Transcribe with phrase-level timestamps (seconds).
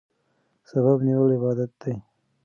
[0.71, 1.93] سبب نیول عبادت دی.